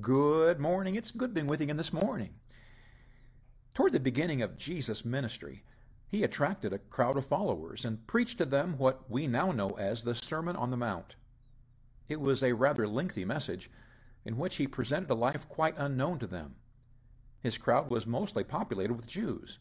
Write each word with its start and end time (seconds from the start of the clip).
Good 0.00 0.58
morning. 0.58 0.94
It's 0.94 1.10
good 1.10 1.34
being 1.34 1.46
with 1.46 1.60
you 1.60 1.64
again 1.64 1.76
this 1.76 1.92
morning. 1.92 2.40
Toward 3.74 3.92
the 3.92 4.00
beginning 4.00 4.40
of 4.40 4.56
Jesus' 4.56 5.04
ministry, 5.04 5.64
he 6.08 6.24
attracted 6.24 6.72
a 6.72 6.78
crowd 6.78 7.18
of 7.18 7.26
followers 7.26 7.84
and 7.84 8.06
preached 8.06 8.38
to 8.38 8.46
them 8.46 8.78
what 8.78 9.10
we 9.10 9.26
now 9.26 9.52
know 9.52 9.72
as 9.72 10.02
the 10.02 10.14
Sermon 10.14 10.56
on 10.56 10.70
the 10.70 10.78
Mount. 10.78 11.16
It 12.08 12.22
was 12.22 12.42
a 12.42 12.54
rather 12.54 12.88
lengthy 12.88 13.26
message 13.26 13.70
in 14.24 14.38
which 14.38 14.56
he 14.56 14.66
presented 14.66 15.10
a 15.10 15.14
life 15.14 15.46
quite 15.46 15.76
unknown 15.76 16.20
to 16.20 16.26
them. 16.26 16.54
His 17.40 17.58
crowd 17.58 17.90
was 17.90 18.06
mostly 18.06 18.44
populated 18.44 18.94
with 18.94 19.06
Jews, 19.06 19.58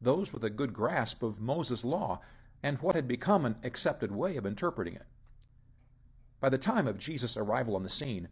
those 0.00 0.32
with 0.32 0.44
a 0.44 0.50
good 0.50 0.72
grasp 0.72 1.24
of 1.24 1.40
Moses' 1.40 1.84
law 1.84 2.20
and 2.62 2.78
what 2.78 2.94
had 2.94 3.08
become 3.08 3.44
an 3.44 3.56
accepted 3.64 4.12
way 4.12 4.36
of 4.36 4.46
interpreting 4.46 4.94
it. 4.94 5.08
By 6.38 6.50
the 6.50 6.58
time 6.58 6.86
of 6.86 6.98
Jesus' 6.98 7.36
arrival 7.36 7.74
on 7.74 7.82
the 7.82 7.88
scene, 7.88 8.28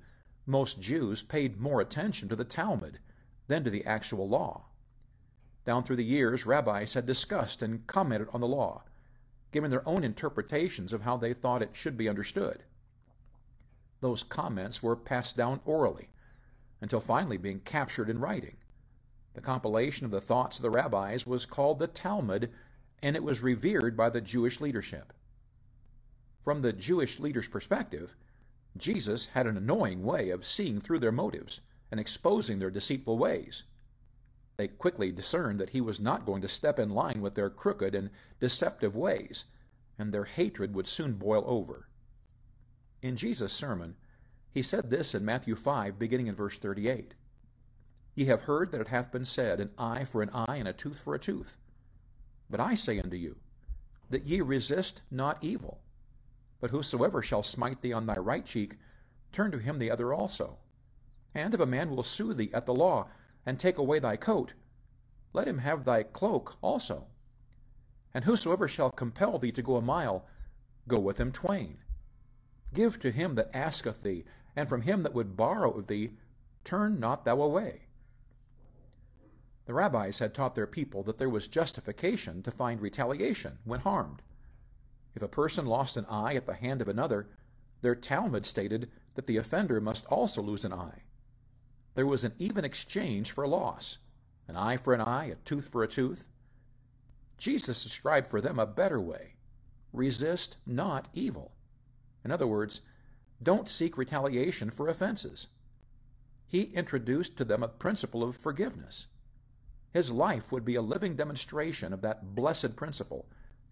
most 0.51 0.81
Jews 0.81 1.23
paid 1.23 1.61
more 1.61 1.81
attention 1.81 2.29
to 2.29 2.37
the 2.37 2.45
Talmud 2.45 2.99
than 3.47 3.65
to 3.65 3.71
the 3.71 3.85
actual 3.85 4.29
law. 4.29 4.67
Down 5.65 5.85
through 5.85 5.97
the 5.97 6.05
years, 6.05 6.47
rabbis 6.47 6.95
had 6.95 7.07
discussed 7.07 7.63
and 7.63 7.87
commented 7.87 8.29
on 8.33 8.41
the 8.41 8.47
law, 8.47 8.83
giving 9.53 9.71
their 9.71 9.87
own 9.89 10.05
interpretations 10.05 10.93
of 10.93 11.03
how 11.03 11.17
they 11.17 11.35
thought 11.35 11.63
it 11.63 11.77
should 11.77 11.97
be 11.97 12.09
understood. 12.09 12.65
Those 14.01 14.23
comments 14.23 14.83
were 14.83 14.97
passed 14.97 15.37
down 15.37 15.61
orally, 15.65 16.09
until 16.81 17.01
finally 17.01 17.37
being 17.37 17.61
captured 17.61 18.09
in 18.09 18.19
writing. 18.19 18.57
The 19.35 19.41
compilation 19.41 20.07
of 20.07 20.11
the 20.11 20.21
thoughts 20.21 20.57
of 20.57 20.63
the 20.63 20.71
rabbis 20.71 21.27
was 21.27 21.47
called 21.47 21.79
the 21.79 21.87
Talmud, 21.87 22.51
and 23.03 23.15
it 23.15 23.23
was 23.23 23.43
revered 23.43 23.97
by 23.97 24.11
the 24.11 24.21
Jewish 24.21 24.61
leadership. 24.61 25.13
From 26.41 26.63
the 26.63 26.73
Jewish 26.73 27.21
leaders' 27.21 27.49
perspective, 27.49 28.17
Jesus 28.77 29.27
had 29.27 29.47
an 29.47 29.57
annoying 29.57 30.05
way 30.05 30.31
of 30.31 30.47
seeing 30.47 30.81
through 30.81 31.01
their 31.01 31.11
motives 31.11 31.61
and 31.91 31.99
exposing 31.99 32.59
their 32.59 32.71
deceitful 32.71 33.19
ways. 33.19 33.65
They 34.57 34.69
quickly 34.69 35.11
discerned 35.11 35.59
that 35.59 35.71
he 35.71 35.81
was 35.81 36.01
not 36.01 36.27
going 36.27 36.43
to 36.43 36.49
step 36.49 36.79
in 36.79 36.91
line 36.91 37.21
with 37.21 37.35
their 37.35 37.51
crooked 37.51 37.95
and 37.95 38.11
deceptive 38.39 38.95
ways, 38.95 39.45
and 39.99 40.13
their 40.13 40.25
hatred 40.25 40.75
would 40.75 40.87
soon 40.87 41.15
boil 41.15 41.43
over. 41.47 41.89
In 43.03 43.17
Jesus' 43.17 43.53
sermon, 43.53 43.97
he 44.51 44.63
said 44.63 44.91
this 44.91 45.15
in 45.15 45.25
Matthew 45.25 45.55
5, 45.55 45.99
beginning 45.99 46.27
in 46.27 46.35
verse 46.35 46.59
38. 46.59 47.15
Ye 48.15 48.25
have 48.27 48.43
heard 48.43 48.71
that 48.71 48.81
it 48.81 48.89
hath 48.89 49.11
been 49.11 49.25
said, 49.25 49.61
An 49.61 49.71
eye 49.79 50.05
for 50.05 50.23
an 50.23 50.31
eye, 50.31 50.57
and 50.57 50.69
a 50.69 50.73
tooth 50.73 50.99
for 50.99 51.15
a 51.15 51.19
tooth. 51.19 51.57
But 52.51 52.61
I 52.61 52.75
say 52.75 53.01
unto 53.01 53.17
you, 53.17 53.37
that 54.11 54.27
ye 54.27 54.41
resist 54.41 55.03
not 55.11 55.43
evil. 55.43 55.81
But 56.61 56.71
whosoever 56.71 57.23
shall 57.23 57.43
smite 57.43 57.81
thee 57.81 57.93
on 57.93 58.07
thy 58.07 58.17
right 58.17 58.45
cheek, 58.45 58.79
turn 59.33 59.51
to 59.51 59.59
him 59.59 59.79
the 59.79 59.91
other 59.91 60.13
also. 60.13 60.59
And 61.35 61.55
if 61.55 61.61
a 61.61 61.67
man 61.67 61.91
will 61.91 62.03
sue 62.03 62.35
thee 62.35 62.51
at 62.53 62.67
the 62.67 62.75
law, 62.75 63.09
and 63.47 63.59
take 63.59 63.79
away 63.79 63.99
thy 63.99 64.17
coat, 64.17 64.53
let 65.33 65.49
him 65.49 65.59
have 65.59 65.85
thy 65.85 66.03
cloak 66.03 66.59
also. 66.61 67.07
And 68.13 68.25
whosoever 68.25 68.69
shall 68.69 68.91
compel 68.91 69.39
thee 69.39 69.53
to 69.53 69.63
go 69.63 69.77
a 69.77 69.83
mile, 69.83 70.27
go 70.87 70.99
with 70.99 71.19
him 71.19 71.33
twain. 71.33 71.79
Give 72.75 72.99
to 73.01 73.11
him 73.11 73.37
that 73.37 73.55
asketh 73.55 74.03
thee, 74.03 74.25
and 74.55 74.69
from 74.69 74.83
him 74.83 75.03
that 75.05 75.15
would 75.15 75.37
borrow 75.37 75.71
of 75.71 75.87
thee, 75.87 76.17
turn 76.65 77.01
not 77.01 77.25
thou 77.25 77.41
away. 77.41 77.87
The 79.67 79.75
rabbis 79.75 80.19
had 80.19 80.35
taught 80.35 80.57
their 80.57 80.67
people 80.67 81.03
that 81.05 81.19
there 81.19 81.31
was 81.31 81.49
justification 81.49 82.43
to 82.43 82.51
find 82.51 82.81
retaliation 82.81 83.59
when 83.65 83.81
harmed. 83.81 84.21
If 85.15 85.23
a 85.23 85.29
person 85.29 85.67
lost 85.67 85.97
an 85.97 86.07
eye 86.07 86.35
at 86.35 86.47
the 86.47 86.55
hand 86.55 86.81
of 86.81 86.89
another, 86.89 87.29
their 87.81 87.95
Talmud 87.95 88.47
stated 88.47 88.91
that 89.15 89.27
the 89.27 89.37
offender 89.37 89.81
must 89.81 90.07
also 90.07 90.43
lose 90.43 90.65
an 90.65 90.73
eye. 90.73 91.03
There 91.95 92.07
was 92.07 92.25
an 92.25 92.35
even 92.39 92.65
exchange 92.65 93.33
for 93.33 93.47
loss 93.47 93.99
an 94.51 94.57
eye 94.57 94.77
for 94.77 94.93
an 94.93 95.01
eye, 95.01 95.27
a 95.27 95.37
tooth 95.37 95.69
for 95.69 95.85
a 95.85 95.89
tooth. 95.89 96.27
Jesus 97.39 97.85
described 97.85 98.27
for 98.29 98.41
them 98.41 98.59
a 98.59 98.67
better 98.67 99.01
way 99.01 99.37
resist 99.93 100.57
not 100.67 101.09
evil. 101.13 101.53
In 102.25 102.31
other 102.31 102.47
words, 102.47 102.83
don't 103.43 103.69
seek 103.69 103.97
retaliation 103.97 104.71
for 104.71 104.89
offenses. 104.89 105.47
He 106.47 106.63
introduced 106.63 107.37
to 107.37 107.45
them 107.45 107.63
a 107.63 107.69
principle 107.69 108.23
of 108.23 108.37
forgiveness. 108.37 109.07
His 109.93 110.13
life 110.13 110.53
would 110.53 110.65
be 110.65 110.75
a 110.75 110.83
living 110.83 111.17
demonstration 111.17 111.93
of 111.93 112.03
that 112.03 112.35
blessed 112.35 112.77
principle 112.77 113.29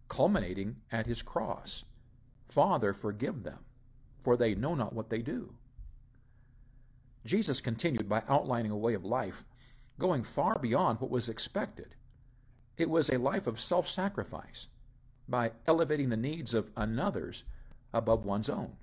culminating 0.09 0.77
at 0.91 1.07
his 1.07 1.23
cross. 1.23 1.85
Father, 2.47 2.93
forgive 2.93 3.43
them, 3.43 3.65
for 4.23 4.37
they 4.37 4.55
know 4.55 4.75
not 4.75 4.93
what 4.93 5.11
they 5.11 5.23
do. 5.23 5.55
Jesus 7.25 7.61
continued 7.61 8.09
by 8.09 8.23
outlining 8.29 8.71
a 8.71 8.77
way 8.77 8.95
of 8.95 9.05
life 9.05 9.45
going 9.99 10.23
far 10.23 10.59
beyond 10.59 11.01
what 11.01 11.11
was 11.11 11.29
expected. 11.29 11.95
It 12.77 12.89
was 12.89 13.11
a 13.11 13.19
life 13.19 13.47
of 13.47 13.61
self 13.61 13.89
sacrifice 13.89 14.69
by 15.29 15.53
elevating 15.67 16.09
the 16.09 16.17
needs 16.17 16.55
of 16.55 16.71
another's 16.77 17.45
above 17.93 18.25
one's 18.25 18.49
own. 18.49 18.77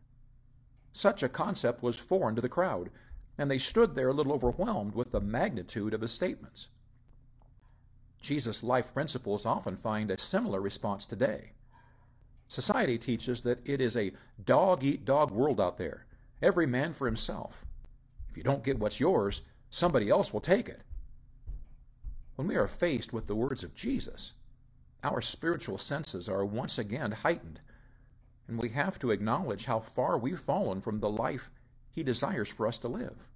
Such 0.94 1.24
a 1.24 1.30
concept 1.30 1.82
was 1.82 1.98
foreign 1.98 2.36
to 2.36 2.42
the 2.42 2.50
crowd, 2.50 2.90
and 3.38 3.50
they 3.50 3.58
stood 3.58 3.96
there 3.96 4.10
a 4.10 4.14
little 4.14 4.34
overwhelmed 4.34 4.94
with 4.94 5.12
the 5.12 5.20
magnitude 5.20 5.94
of 5.94 6.02
his 6.02 6.12
statements. 6.12 6.70
Jesus' 8.26 8.64
life 8.64 8.92
principles 8.92 9.46
often 9.46 9.76
find 9.76 10.10
a 10.10 10.18
similar 10.18 10.60
response 10.60 11.06
today. 11.06 11.52
Society 12.48 12.98
teaches 12.98 13.44
that 13.44 13.62
it 13.70 13.80
is 13.80 13.96
a 13.96 14.14
dog 14.44 14.84
eat 14.84 15.06
dog 15.06 15.30
world 15.30 15.62
out 15.62 15.78
there, 15.78 16.08
every 16.42 16.66
man 16.66 16.92
for 16.92 17.06
himself. 17.06 17.66
If 18.28 18.36
you 18.36 18.42
don't 18.42 18.64
get 18.64 18.80
what's 18.80 19.00
yours, 19.00 19.44
somebody 19.70 20.10
else 20.10 20.34
will 20.34 20.42
take 20.42 20.68
it. 20.68 20.82
When 22.36 22.48
we 22.48 22.56
are 22.56 22.68
faced 22.68 23.14
with 23.14 23.28
the 23.28 23.36
words 23.36 23.64
of 23.64 23.76
Jesus, 23.76 24.34
our 25.04 25.22
spiritual 25.22 25.78
senses 25.78 26.28
are 26.28 26.44
once 26.44 26.80
again 26.80 27.12
heightened, 27.12 27.60
and 28.48 28.60
we 28.60 28.70
have 28.70 28.98
to 29.00 29.12
acknowledge 29.12 29.66
how 29.66 29.82
far 29.82 30.18
we've 30.18 30.40
fallen 30.40 30.82
from 30.82 31.00
the 31.00 31.12
life 31.12 31.52
He 31.92 32.02
desires 32.02 32.50
for 32.50 32.66
us 32.66 32.80
to 32.80 32.88
live. 32.88 33.30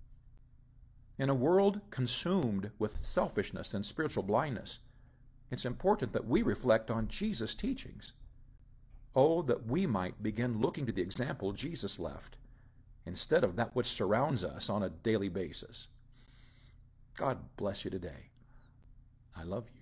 In 1.20 1.30
a 1.30 1.36
world 1.36 1.82
consumed 1.92 2.72
with 2.80 3.04
selfishness 3.04 3.74
and 3.74 3.86
spiritual 3.86 4.24
blindness, 4.24 4.80
it's 5.52 5.66
important 5.66 6.14
that 6.14 6.26
we 6.26 6.42
reflect 6.42 6.90
on 6.90 7.10
Jesus' 7.10 7.56
teachings. 7.56 8.14
Oh, 9.14 9.42
that 9.42 9.68
we 9.68 9.86
might 9.86 10.24
begin 10.24 10.62
looking 10.62 10.86
to 10.86 10.94
the 10.94 11.02
example 11.02 11.52
Jesus 11.52 12.00
left 12.00 12.38
instead 13.06 13.44
of 13.44 13.58
that 13.58 13.76
which 13.76 13.88
surrounds 13.88 14.46
us 14.46 14.70
on 14.70 14.82
a 14.82 14.90
daily 14.90 15.28
basis. 15.28 15.90
God 17.18 17.38
bless 17.58 17.84
you 17.84 17.92
today. 17.92 18.30
I 19.36 19.44
love 19.44 19.70
you. 19.74 19.79